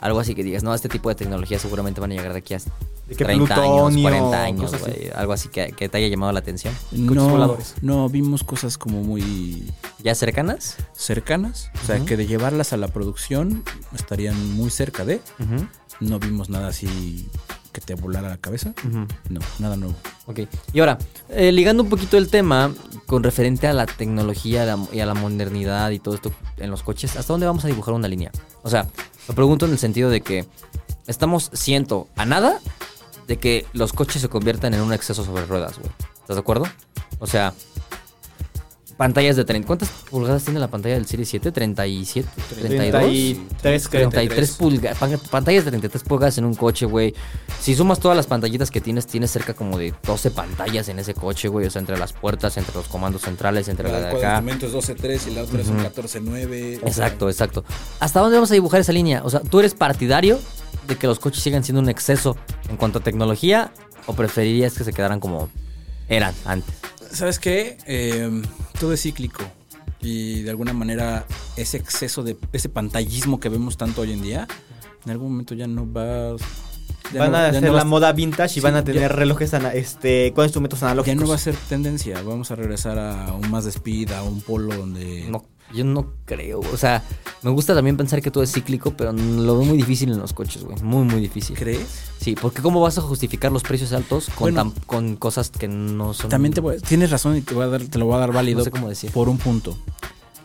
[0.00, 2.54] algo así que digas, no, este tipo de tecnología seguramente van a llegar de aquí
[2.54, 5.10] a De que 30 años, plutonio, 40 años, güey.
[5.14, 6.74] Algo así que, que te haya llamado la atención.
[6.92, 9.70] No, no, vimos cosas como muy
[10.02, 10.76] ¿Ya cercanas?
[10.94, 13.62] cercanas, o sea, que de llevarlas a la producción
[13.94, 15.20] estarían muy cerca de.
[16.00, 17.28] No vimos nada así
[17.72, 18.72] que te volara la cabeza.
[19.28, 19.94] No, nada nuevo.
[20.26, 20.40] Ok.
[20.72, 22.72] Y ahora, eh, ligando un poquito el tema
[23.06, 26.82] con referente a la tecnología la- y a la modernidad y todo esto en los
[26.82, 28.30] coches, ¿hasta dónde vamos a dibujar una línea?
[28.62, 28.86] O sea,
[29.28, 30.46] lo pregunto en el sentido de que
[31.06, 32.60] estamos siento a nada
[33.26, 35.90] de que los coches se conviertan en un exceso sobre ruedas, güey.
[36.20, 36.66] ¿Estás de acuerdo?
[37.18, 37.52] O sea,
[39.00, 39.66] pantallas de 30.
[39.66, 41.54] ¿Cuántas pulgadas tiene la pantalla del Series 7?
[41.54, 42.26] ¿37?
[42.50, 43.46] ¿32?
[43.62, 44.10] 33 creo.
[44.10, 44.98] 33 pulgadas,
[45.30, 47.14] pantallas de 33 pulgadas en un coche, güey.
[47.62, 51.14] Si sumas todas las pantallitas que tienes, tienes cerca como de 12 pantallas en ese
[51.14, 51.66] coche, güey.
[51.66, 54.38] O sea, entre las puertas, entre los comandos centrales, entre la de acá.
[54.46, 56.80] es 12.3 y la otra es un 14.9.
[56.86, 57.64] Exacto, exacto.
[58.00, 59.22] ¿Hasta dónde vamos a dibujar esa línea?
[59.24, 60.38] O sea, ¿tú eres partidario
[60.88, 62.36] de que los coches sigan siendo un exceso
[62.68, 63.72] en cuanto a tecnología
[64.04, 65.48] o preferirías que se quedaran como
[66.10, 66.74] eran antes?
[67.12, 67.76] ¿Sabes qué?
[67.86, 68.42] Eh,
[68.78, 69.42] todo es cíclico.
[70.00, 74.48] Y de alguna manera ese exceso de ese pantallismo que vemos tanto hoy en día,
[75.04, 76.36] en algún momento ya no va...
[77.12, 78.78] ya Van no- a ya hacer no va la moda vintage y Sí, van a
[78.78, 81.20] ya- tener relojes ana- este, con instrumentos Ya analógicos.
[81.22, 84.40] no va a ser tendencia, vamos a regresar a un más de speed, a un
[84.40, 85.26] polo donde...
[85.28, 86.60] No, yo no creo.
[86.60, 87.02] O sea,
[87.42, 90.32] me gusta también pensar que todo es cíclico, pero lo veo muy difícil en los
[90.32, 90.80] coches, güey.
[90.82, 91.56] Muy, muy difícil.
[91.56, 91.86] ¿Crees?
[92.20, 94.72] Sí, porque ¿cómo vas a justificar los precios altos con, Bueno.
[94.72, 96.30] tan- con cosas que no son...
[96.30, 98.32] También te voy- tienes razón y te, voy a dar, te lo voy a dar
[98.32, 99.10] válido no sé cómo decir.
[99.12, 99.76] por un punto.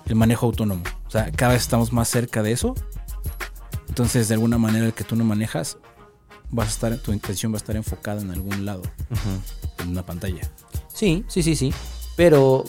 [0.05, 0.83] El manejo autónomo.
[1.07, 2.75] O sea, cada vez estamos más cerca de eso.
[3.89, 5.77] Entonces, de alguna manera, el que tú no manejas,
[6.51, 8.81] vas a estar, tu intención va a estar enfocada en algún lado,
[9.79, 10.41] en una pantalla.
[10.93, 11.73] Sí, sí, sí, sí.
[12.15, 12.63] Pero,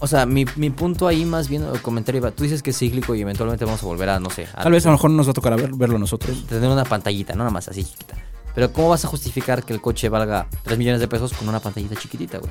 [0.00, 2.78] o sea, mi, mi punto ahí más bien, el comentario iba, tú dices que es
[2.78, 5.10] cíclico y eventualmente vamos a volver a, no sé, a Tal vez a lo mejor
[5.10, 6.46] nos va a tocar a ver- verlo nosotros.
[6.46, 8.16] tener una pantallita, no nada más así chiquita.
[8.54, 11.60] Pero ¿cómo vas a justificar que el coche valga 3 millones de pesos con una
[11.60, 12.50] pantallita chiquitita, güey?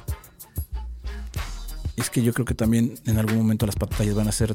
[1.97, 4.53] Es que yo creo que también en algún momento las pantallas van a ser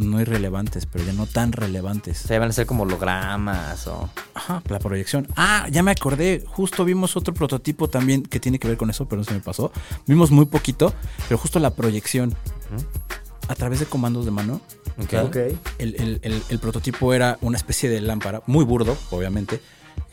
[0.00, 2.18] no irrelevantes, pero ya no tan O relevantes.
[2.18, 4.08] sea, van a ser como hologramas o...
[4.34, 5.28] Ajá, la proyección.
[5.36, 6.42] Ah, ya me acordé.
[6.46, 9.40] Justo vimos otro prototipo también que tiene que ver con eso, pero no se me
[9.40, 9.72] pasó.
[10.06, 10.92] Vimos muy poquito,
[11.28, 12.34] pero justo la proyección.
[13.48, 14.60] a través de comandos de mano.
[15.02, 15.14] Ok.
[15.24, 15.36] Ok.
[15.78, 19.60] El, el- el- el prototipo era una especie de lámpara, muy burdo, obviamente,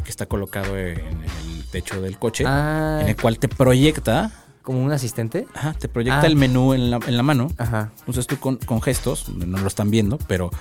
[0.04, 4.32] que está colocado en el techo del coche, Ah, en el cual te proyecta,
[4.68, 5.48] como un asistente.
[5.54, 6.26] ajá, te proyecta Ah.
[6.28, 7.48] el menú en la, en la mano.
[7.58, 7.92] Ajá.
[8.00, 10.52] Entonces tú con, con gestos, no lo están viendo, pero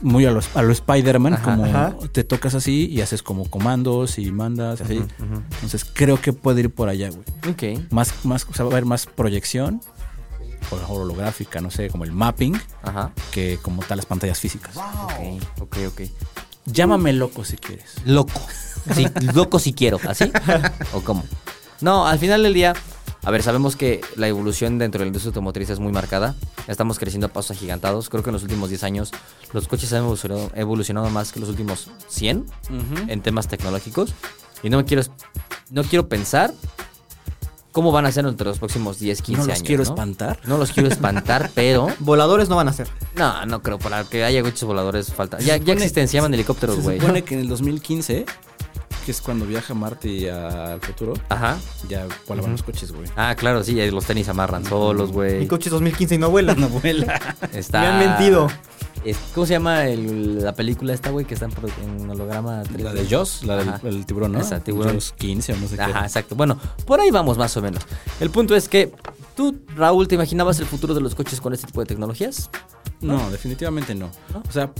[0.00, 1.94] muy a los, a lo Spider-Man, como ajá.
[2.10, 5.02] te tocas así y haces como comandos y mandas, así.
[5.20, 7.22] Entonces creo que puede ir por allá, güey.
[7.76, 7.82] Ok.
[7.90, 9.82] Más, más, o sea, va a haber más proyección,
[10.70, 13.12] por ejemplo, holográfica, no sé, como el mapping, Ajá.
[13.30, 14.74] que como tal las pantallas físicas.
[14.76, 16.00] Ok, ok, ok.
[16.64, 17.96] Llámame loco si quieres.
[18.06, 18.40] Loco.
[18.94, 20.32] Sí, loco si quiero, ¿así?
[20.94, 21.24] ¿O cómo?
[21.82, 22.72] No, al final del día,
[23.22, 26.34] a ver, sabemos que la evolución dentro de la industria automotriz es muy marcada.
[26.68, 28.08] Estamos creciendo a pasos agigantados.
[28.08, 29.10] Creo que en los últimos 10 años
[29.52, 32.46] los coches han evolucionado, evolucionado más que los últimos 100
[33.08, 34.14] en temas tecnológicos.
[34.62, 35.02] Y no me quiero,
[35.70, 36.52] no quiero pensar
[37.72, 39.66] cómo van a ser entre los próximos 10, 15 no los años.
[39.66, 39.90] quiero ¿no?
[39.90, 40.40] espantar.
[40.44, 41.88] No los quiero espantar, pero...
[42.00, 42.88] Voladores no van a ser.
[43.14, 43.78] No, no creo.
[43.78, 45.38] Para que haya coches voladores falta.
[45.38, 47.00] Ya, ya existen, se llaman helicópteros, Se güey.
[47.00, 48.26] supone que en el 2015,
[49.00, 51.58] que es cuando viaja Marte al futuro, Ajá.
[51.88, 53.08] ya volaban los coches, güey.
[53.16, 55.40] Ah, claro, sí, ahí los tenis amarran solos, güey.
[55.40, 56.54] Mi coche es 2015 y no vuela.
[56.54, 57.20] No vuela.
[57.52, 57.80] Está...
[57.80, 58.48] Me han mentido.
[59.34, 62.62] ¿Cómo se llama el- la película esta, güey, que está en, holograma?
[62.64, 62.82] 3D?
[62.82, 64.40] La de Joss, la del el tiburón, ¿no?
[64.40, 64.94] Esa, tiburón.
[64.94, 65.82] Joss 15 o no sé qué.
[65.82, 66.34] Ajá, exacto.
[66.36, 67.82] Bueno, por ahí vamos más o menos.
[68.20, 68.92] El punto es que
[69.34, 72.50] tú, Raúl, ¿te imaginabas el futuro de los coches con este tipo de tecnologías?
[73.00, 74.10] No, definitivamente no.
[74.46, 74.70] O sea,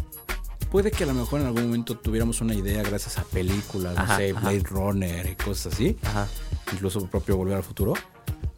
[0.71, 4.17] puede que a lo mejor en algún momento tuviéramos una idea gracias a películas, no
[4.17, 4.41] sé, ajá.
[4.41, 5.97] Blade Runner y cosas así.
[6.03, 6.29] Ajá.
[6.73, 7.95] Incluso propio Volver al Futuro.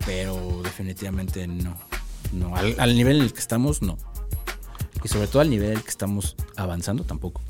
[0.04, 1.76] Pero definitivamente no.
[2.32, 3.98] No, al, al nivel en el que estamos, no.
[5.04, 7.40] Y sobre todo al nivel en el que estamos avanzando, tampoco.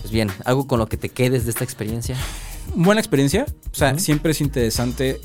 [0.00, 2.16] Pues bien, algo con lo que te quedes de esta experiencia.
[2.74, 3.46] Buena experiencia.
[3.72, 5.20] O sea, siempre es interesante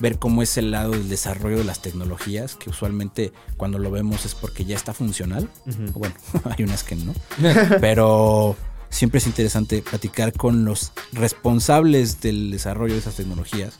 [0.00, 4.24] ver cómo es el lado del desarrollo de las tecnologías, que usualmente cuando lo vemos
[4.24, 5.48] es porque ya está funcional.
[5.94, 7.14] Bueno, hay unas que no.
[7.80, 8.56] Pero
[8.90, 13.78] siempre es interesante platicar con los responsables del desarrollo de esas tecnologías.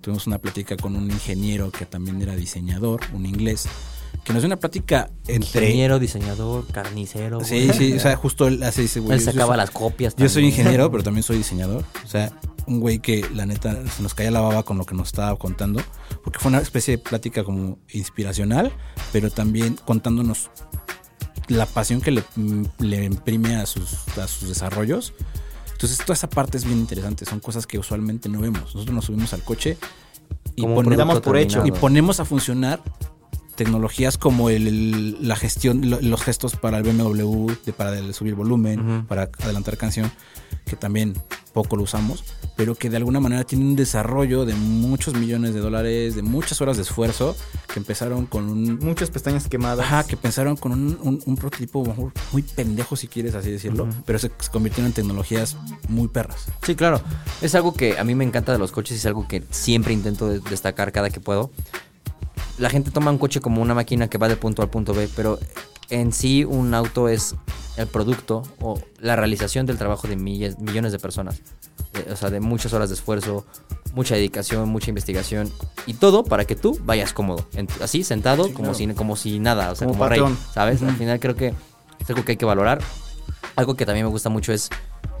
[0.00, 3.68] Tuvimos una plática con un ingeniero que también era diseñador, un inglés,
[4.24, 5.66] que nos dio una plática entre...
[5.66, 7.42] Ingeniero, diseñador, carnicero.
[7.42, 7.78] Sí, güey.
[7.78, 9.18] sí, o sea, justo él así dice, güey.
[9.18, 10.14] Él sacaba las copias.
[10.16, 11.84] yo soy ingeniero, pero también soy diseñador.
[12.04, 12.32] O sea,
[12.66, 15.36] un güey que la neta se nos caía la baba con lo que nos estaba
[15.36, 15.82] contando.
[16.22, 18.72] Porque fue una especie de plática como inspiracional,
[19.12, 20.50] pero también contándonos
[21.48, 22.24] la pasión que le,
[22.78, 25.12] le imprime a sus, a sus desarrollos.
[25.72, 27.24] Entonces, toda esa parte es bien interesante.
[27.24, 28.74] Son cosas que usualmente no vemos.
[28.74, 29.76] Nosotros nos subimos al coche
[30.54, 31.64] y, por hecho.
[31.80, 32.80] ponemos a funcionar
[33.54, 38.34] tecnologías como el, la gestión, lo- los gestos para el BMW, de, para el subir
[38.34, 39.06] volumen, Ujú.
[39.06, 40.10] para adelantar canción,
[40.66, 41.14] que también
[41.52, 42.24] poco lo usamos,
[42.56, 46.62] pero que de alguna manera tiene un desarrollo de muchos millones de dólares, de muchas
[46.62, 47.36] horas de esfuerzo,
[47.72, 48.78] que empezaron con un...
[48.78, 49.84] Muchas pestañas quemadas.
[49.84, 51.84] Ajá, que pensaron con un, un- un prototipo
[52.32, 55.56] muy pendejo, si quieres así decirlo, pero se, se convirtieron en tecnologías
[55.88, 56.46] muy perras.
[56.62, 57.02] Sí, claro.
[57.42, 59.92] Es algo que a mí me encanta de los coches y es algo que siempre
[59.92, 61.50] intento de- destacar cada que puedo.
[62.58, 64.94] La gente toma un coche como una máquina que va de punto A al punto
[64.94, 65.38] B, pero
[65.90, 67.34] en sí un auto es
[67.76, 71.40] el producto o la realización del trabajo de milles- millones de personas.
[72.10, 73.44] O sea, de muchas horas de esfuerzo,
[73.94, 75.50] mucha dedicación, mucha investigación
[75.86, 77.46] y todo para que tú vayas cómodo.
[77.54, 78.74] En- así, sentado, como, claro.
[78.74, 80.22] si, como si nada, o sea, Como como, rey.
[80.52, 80.82] ¿sabes?
[80.82, 81.54] Al final creo que
[81.98, 82.80] es algo que hay que valorar.
[83.56, 84.70] Algo que también me gusta mucho es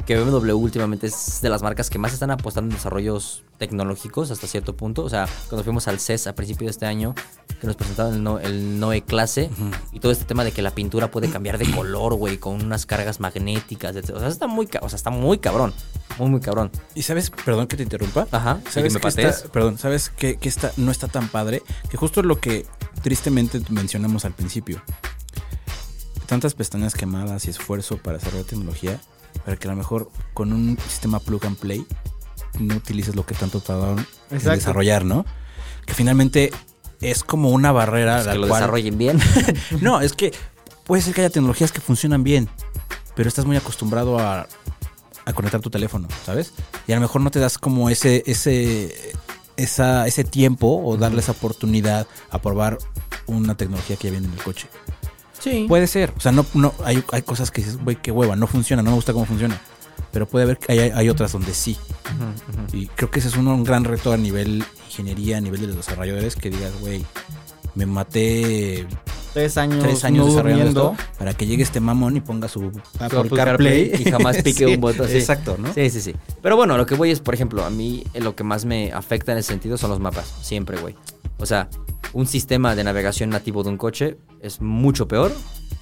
[0.06, 4.46] que BMW últimamente es de las marcas que más están apostando en desarrollos tecnológicos hasta
[4.48, 5.04] cierto punto.
[5.04, 7.14] O sea, cuando fuimos al CES a principio de este año,
[7.60, 9.48] que nos presentaron el, no- el Noe Clase
[9.92, 12.84] y todo este tema de que la pintura puede cambiar de color, güey, con unas
[12.86, 14.10] cargas magnéticas, etc.
[14.16, 15.72] O sea, está muy, o sea, está muy cabrón.
[16.18, 16.70] Muy, muy cabrón.
[16.96, 18.26] Y sabes, perdón que te interrumpa.
[18.32, 21.62] Ajá, sí, que ¿Sabes me que está- perdón, ¿sabes que, que no está tan padre?
[21.88, 22.66] Que justo es lo que
[23.02, 24.82] tristemente mencionamos al principio.
[26.26, 29.00] Tantas pestañas quemadas y esfuerzo para desarrollar tecnología,
[29.44, 31.86] para que a lo mejor con un sistema plug and play
[32.58, 35.24] no utilices lo que tanto tardaron en desarrollar, ¿no?
[35.86, 36.52] Que finalmente
[37.00, 39.20] es como una barrera Pues la que lo cual- desarrollen bien.
[39.80, 40.32] no, es que
[40.84, 42.48] puede ser que haya tecnologías que funcionan bien,
[43.16, 44.46] pero estás muy acostumbrado a,
[45.24, 46.52] a conectar tu teléfono, ¿sabes?
[46.86, 48.94] Y a lo mejor no te das como ese, ese,
[49.56, 52.78] esa, ese tiempo o darle esa oportunidad a probar
[53.26, 54.68] una tecnología que ya viene en el coche.
[55.42, 55.66] Sí.
[55.68, 58.46] Puede ser, o sea, no, no, hay, hay cosas que dices, güey, qué hueva, no
[58.46, 59.60] funciona, no me gusta cómo funciona.
[60.12, 61.76] Pero puede haber que hay, hay otras donde sí.
[62.72, 65.66] Y creo que ese es un, un gran reto a nivel ingeniería, a nivel de
[65.68, 67.04] los desarrolladores, que digas, güey,
[67.74, 68.86] me maté
[69.32, 70.92] Tres años, tres años no desarrollando durmiendo.
[70.92, 72.66] esto para que llegue este mamón y ponga su
[73.00, 75.16] Apple Apple CarPlay, CarPlay y jamás pique un botón así.
[75.16, 75.72] Exacto, ¿no?
[75.72, 76.14] Sí, sí, sí.
[76.42, 78.92] Pero bueno, lo que voy es, por ejemplo, a mí eh, lo que más me
[78.92, 80.30] afecta en ese sentido son los mapas.
[80.42, 80.94] Siempre, güey.
[81.42, 81.68] O sea,
[82.12, 85.32] un sistema de navegación nativo de un coche es mucho peor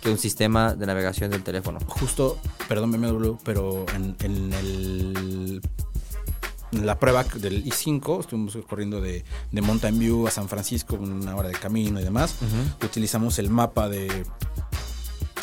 [0.01, 1.79] que un sistema de navegación del teléfono.
[1.87, 5.61] Justo, perdón BMW, pero en, en el
[6.73, 11.49] la prueba del I5, estuvimos corriendo de, de Mountain View a San Francisco, una hora
[11.49, 12.37] de camino y demás.
[12.83, 14.25] Utilizamos el mapa de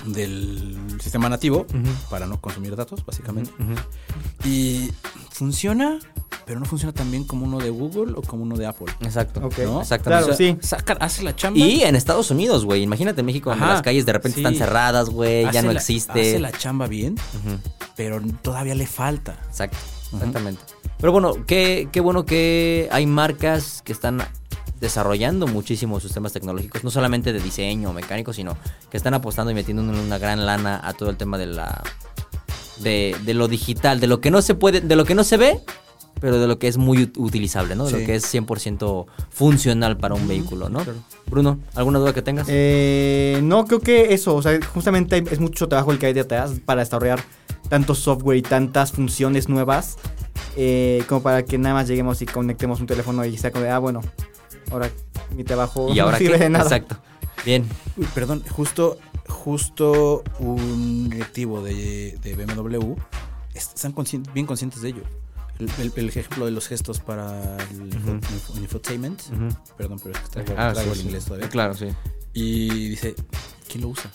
[0.06, 1.65] del sistema nativo
[2.10, 3.51] para no consumir datos, básicamente.
[4.45, 4.89] Y
[5.32, 5.99] funciona,
[6.47, 8.88] pero no funciona tan bien como uno de Google o como uno de Apple.
[9.01, 9.41] Exacto.
[9.45, 9.57] Ok.
[9.60, 9.81] ¿no?
[9.81, 10.25] Exactamente.
[10.25, 10.57] Claro, sí.
[10.62, 11.60] Saca- hace la chamba.
[11.60, 12.81] Y en Estados Unidos, güey.
[12.83, 14.41] Imagínate en México donde Ajá, las calles de repente sí.
[14.41, 15.43] están cerradas, güey.
[15.51, 16.21] Ya no la- existe.
[16.21, 17.15] Hace la chamba bien,
[17.97, 19.38] pero todavía le falta.
[19.49, 19.77] Exacto,
[20.13, 20.62] exactamente.
[20.99, 24.23] Pero bueno, qué, qué bueno que hay marcas que están
[24.79, 28.57] desarrollando muchísimos sistemas tecnológicos, no solamente de diseño mecánico, sino
[28.89, 31.83] que están apostando y metiendo una gran lana a todo el tema de la
[32.77, 35.38] de, de lo digital, de lo que no se puede, de lo que no se
[35.38, 35.60] ve,
[36.19, 37.86] pero de lo que es muy ut- utilizable, ¿no?
[37.86, 37.99] De Sí.
[37.99, 40.80] lo que es 100% funcional para un vehículo, ¿no?
[41.30, 42.47] Bruno, ¿alguna duda que tengas?
[42.49, 46.13] Eh, no, creo que eso, o sea, justamente hay- es mucho trabajo el que hay
[46.13, 47.19] detrás para desarrollar
[47.69, 49.97] tanto software y tantas funciones nuevas,
[50.56, 53.69] eh, como para que nada más lleguemos y conectemos un teléfono y sea como de,
[53.71, 54.01] ah, bueno,
[54.71, 54.89] ahora
[55.36, 56.43] mi trabajo y no ahora sirve qué?
[56.45, 56.63] de nada.
[56.65, 56.97] Exacto.
[57.45, 57.65] Bien.
[57.95, 62.95] Uy, perdón, justo, justo un directivo de, de BMW
[63.53, 65.03] es- están conscien- bien conscientes de ello.
[65.60, 69.22] El, el- el ejemplo de los gestos para el info- infotainment.
[69.78, 71.06] Perdón, pero es que traigo, Ah, traigo sí, el sí.
[71.08, 71.50] inglés todavía.
[71.50, 71.88] Claro, sí.
[72.34, 73.15] Y dice,
[73.67, 74.12] ¿quién lo usa?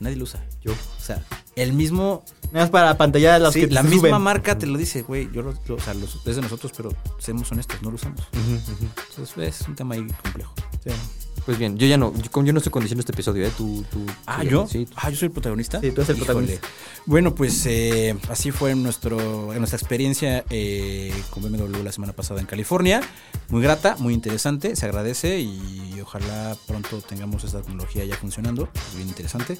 [0.00, 0.44] Nadie lo usa.
[0.60, 0.72] Yo.
[0.72, 2.22] O sea, el mismo...
[2.52, 4.22] Nada más para pantalla los sí, que la misma suben.
[4.22, 5.30] marca te lo dice, güey.
[5.32, 8.20] Yo lo, lo- o sea, los- es de nosotros, pero seamos honestos, no lo usamos.
[9.10, 10.52] Entonces es un tema ahí complejo.
[10.84, 10.90] Sí.
[11.46, 13.52] Pues bien, yo ya no, yo, yo no estoy conduciendo este episodio, ¿eh?
[13.56, 14.66] Tú, tú, Ah, tú- ¿yo?
[14.66, 14.88] Sí.
[14.96, 15.80] Ah, ¿yo soy el protagonista?
[15.80, 16.26] Sí, tú eres el Híjole.
[16.26, 16.68] protagonista.
[17.06, 22.40] Bueno, pues eh, así fue nuestro, en nuestra experiencia eh, con BMW la semana pasada
[22.40, 23.00] en California.
[23.48, 28.68] Muy grata, muy interesante, se agradece y ojalá pronto tengamos esta tecnología ya funcionando.
[28.90, 29.56] Es bien interesante.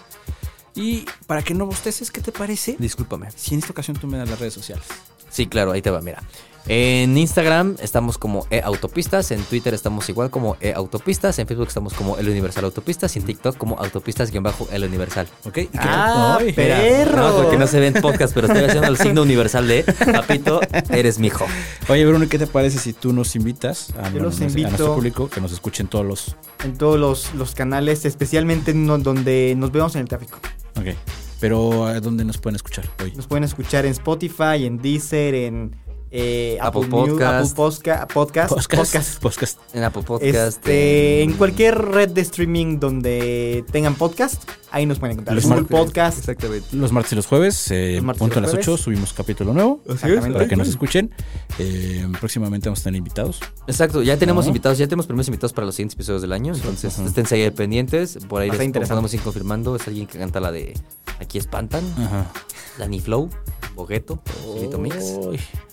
[0.74, 2.74] Y para que no bosteces, ¿qué te parece?
[2.80, 3.28] Discúlpame.
[3.36, 4.84] Si en esta ocasión tú me das las redes sociales.
[5.30, 6.20] Sí, claro, ahí te va, mira.
[6.68, 12.18] En Instagram estamos como eAutopistas, en Twitter estamos igual como eAutopistas, en Facebook estamos como
[12.18, 15.28] El Universal Autopistas y en TikTok como Autopistas-El Universal.
[15.44, 15.58] ¿Ok?
[15.58, 16.38] ¿Y qué- Ah.
[16.56, 17.16] Perro.
[17.16, 20.60] No, porque no se ve en podcast, pero estoy haciendo el signo universal de Papito,
[20.90, 21.46] eres mi hijo.
[21.88, 25.30] Oye, Bruno, ¿qué te parece si tú nos invitas a, Yo los a nuestro público
[25.30, 26.36] que nos escuchen todos los...
[26.64, 30.38] En todos los, los canales, especialmente en no- donde nos vemos en el tráfico.
[30.76, 30.96] Ok.
[31.38, 33.12] Pero ¿a dónde nos pueden escuchar hoy?
[33.14, 35.76] Nos pueden escuchar en Spotify, en Deezer, en
[36.10, 37.58] eh, Apple Apple, Podcast.
[37.58, 39.20] Apple Posca- Podcast, podcast.
[39.20, 39.58] Podcast.
[39.74, 40.34] En Apple Podcast.
[40.58, 45.34] Este, en cualquier red de streaming donde tengan podcast, ahí nos pueden encontrar.
[45.34, 45.78] Los Google martes.
[45.78, 46.18] Podcast.
[46.20, 46.68] Exactamente.
[46.76, 48.80] Los martes y los jueves, eh, Los punto a las 8, jueves.
[48.80, 49.80] subimos capítulo nuevo.
[50.32, 51.10] Para que nos escuchen.
[51.58, 53.40] Eh, próximamente vamos a tener invitados.
[53.66, 54.48] Exacto, ya tenemos ¿No?
[54.50, 57.06] invitados, ya tenemos primeros invitados para los siguientes episodios del año, entonces Ajá.
[57.08, 58.60] esténse ahí pendientes, por ahí les
[59.14, 60.74] ir confirmando, es alguien que canta la de
[61.20, 62.30] Aquí espantan, Ajá.
[62.78, 63.30] Dani Flow,
[63.74, 64.20] Bogueto,
[64.54, 64.96] Chilito Mix.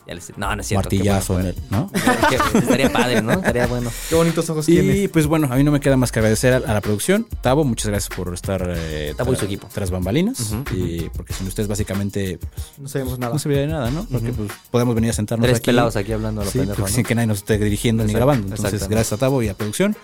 [0.05, 0.89] Uy, Ya les- no, no es cierto.
[0.89, 1.89] martillazo en bueno él, ¿no?
[1.93, 2.27] fuera.
[2.29, 3.31] Que- Estaría padre, ¿no?
[3.33, 3.91] Estaría bueno.
[4.09, 5.09] Qué bonitos ojos Y tienes.
[5.09, 7.25] pues bueno, a mí no me queda más que agradecer a, a la producción.
[7.41, 9.67] Tavo, muchas gracias por estar eh, Tavo y su equipo.
[9.73, 10.53] tras bambalinas.
[10.73, 13.33] Y porque sin ustedes básicamente pues, No sabemos nada.
[13.33, 14.05] no se veía de nada, ¿no?
[14.11, 15.65] Porque pues, podemos venir a sentarnos Tres aquí.
[15.67, 16.87] pelados aquí hablando a la Sí, ¿no?
[16.87, 18.55] sin que nadie nos esté dirigiendo ni grabando.
[18.55, 19.95] Entonces, gracias a Tavo y a producción.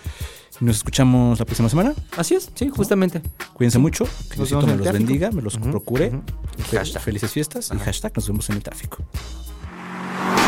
[0.60, 1.94] Nos escuchamos la próxima semana.
[2.18, 3.22] Así es, sí, justamente.
[3.54, 4.04] Cuídense mucho.
[4.28, 4.92] Que Diosito me los tráfico.
[4.92, 6.12] bendiga, me los procure.
[6.58, 7.02] Y hashtag.
[7.02, 8.98] Felices fiestas y hashtag nos vemos en el tráfico.